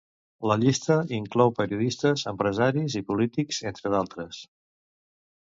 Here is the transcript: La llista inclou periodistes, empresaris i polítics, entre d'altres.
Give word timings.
La 0.51 0.55
llista 0.61 0.95
inclou 1.17 1.53
periodistes, 1.59 2.23
empresaris 2.33 2.97
i 3.01 3.03
polítics, 3.11 3.61
entre 3.73 3.95
d'altres. 3.97 4.43